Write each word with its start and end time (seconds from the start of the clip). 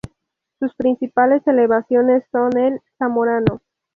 Sus 0.57 0.73
principales 0.73 1.45
elevaciones 1.45 2.23
son 2.31 2.57
El 2.57 2.81
Zamorano. 2.97 3.61